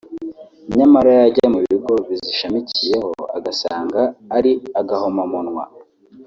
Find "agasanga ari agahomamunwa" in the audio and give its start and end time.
3.37-5.63